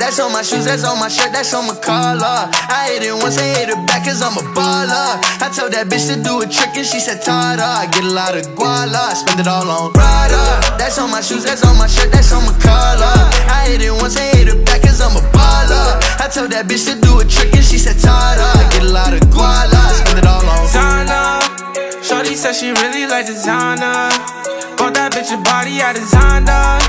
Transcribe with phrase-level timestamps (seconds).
[0.00, 2.48] That's on my shoes, that's on my shirt, that's on my collar.
[2.72, 5.20] I hit it once, I hit it back cause I'm a baller.
[5.44, 7.60] I told that bitch to do a trick and she said Tada.
[7.60, 10.40] I get a lot of guala, spend it all on Prada.
[10.80, 13.12] That's on my shoes, that's on my shirt, that's on my collar.
[13.52, 16.00] I hit it once, I hit it back cause I'm a baller.
[16.16, 18.48] I told that bitch to do a trick and she said Tada.
[18.56, 21.44] I get a lot of guala, spend it all on Zana.
[22.00, 24.08] Shorty said she really like designer.
[24.80, 26.80] Bought that bitch a body I designed her.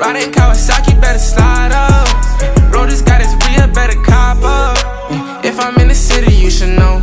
[0.00, 2.15] Riding Kawasaki, better slide up.
[2.88, 4.76] Has got his real, better cop up.
[5.10, 7.02] Mm, if I'm in the city, you should know.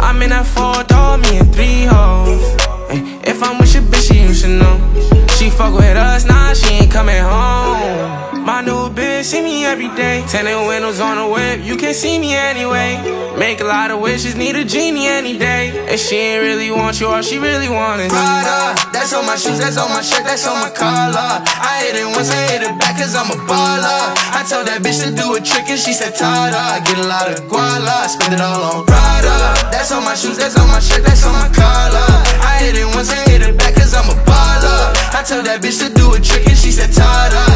[0.00, 2.42] I'm in that four door, me and three hoes.
[2.90, 4.76] Mm, if I'm with your bitch, you should know.
[5.38, 7.59] She fuck with us, nah, she ain't coming home.
[9.20, 10.24] Bitch see me every day.
[10.32, 12.96] Tinted windows on the whip, you can't see me anyway.
[13.36, 15.76] Make a lot of wishes, need a genie any day.
[15.92, 18.80] If she ain't really want you, all she really want is Prada.
[18.96, 21.44] That's on my shoes, that's on my shirt, that's on my collar.
[21.44, 24.16] I hit it once, I hit it back cause I'm a baller.
[24.32, 26.56] I told that bitch to do a trick and she said Tada.
[26.56, 29.36] I get a lot of guala, spend it all on Prada.
[29.68, 32.08] That's on my shoes, that's on my shirt, that's on my collar.
[32.40, 34.96] I hit it once, I hit it back cause I'm a baller.
[35.12, 37.49] I told that bitch to do a trick and she said Tada.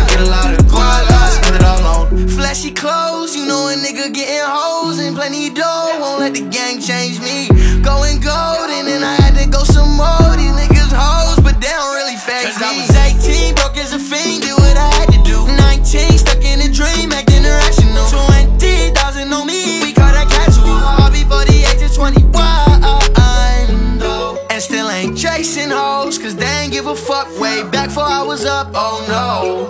[5.95, 6.01] Dough.
[6.01, 7.49] Won't let the gang change me.
[7.83, 10.37] Going golden and I had to go some more.
[10.37, 12.67] These niggas hoes, but they don't really faze me.
[12.67, 12.91] I was
[13.27, 15.47] 18, broke as a fiend, did what I had to do.
[15.47, 18.07] 19, stuck in a dream, acting irrational.
[18.11, 20.71] 20,000 on me, we call that casual.
[20.71, 23.99] All before the age of 21.
[23.99, 24.39] though.
[24.51, 28.23] And still ain't chasing hoes, cause they ain't give a fuck way back before I
[28.23, 29.64] was up, oh no.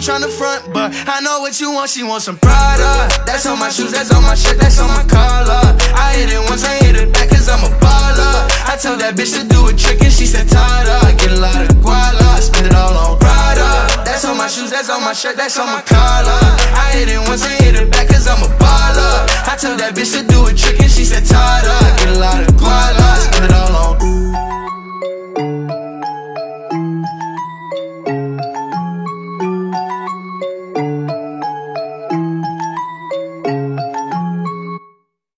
[0.00, 3.12] Tryna front, but I know what you want, she wants some Prada.
[3.28, 5.76] That's on my shoes, that's on my shirt, that's on my collar.
[5.92, 8.48] I hit it once, I hit it back cause I'm a baller.
[8.64, 11.04] I told that bitch to do a trick and she said Tada.
[11.04, 13.92] I get a lot of guala, spend it all on Prada.
[14.08, 16.40] That's on my shoes, that's on my shirt, that's on my collar.
[16.80, 19.28] I hit it once, I hit it back cause I'm a baller.
[19.52, 20.49] I told that bitch to do a